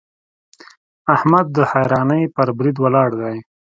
[1.15, 3.37] احمد د حيرانۍ پر بريد ولاړ دی.